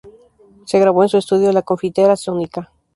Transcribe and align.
Se 0.65 0.79
grabó 0.79 1.03
en 1.03 1.09
su 1.09 1.19
estudio 1.19 1.51
"La 1.51 1.61
Confitería 1.61 2.15
Sónica". 2.15 2.71